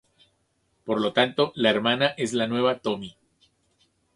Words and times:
Por 0.83 0.99
lo 0.99 1.13
tanto, 1.13 1.51
la 1.53 1.69
hermana 1.69 2.07
es 2.17 2.33
la 2.33 2.47
nueva 2.47 2.79
Tomie. 2.79 3.15